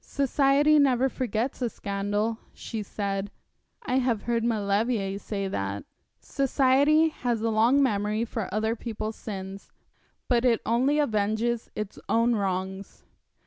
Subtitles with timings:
[0.03, 3.29] 'Society never forgets a scandal,' she said;
[3.83, 5.85] 'I have heard Maulevrier say that.'
[6.19, 9.69] 'Society has a long memory for other people's sins,
[10.27, 13.03] but it only avenges its own wrongs.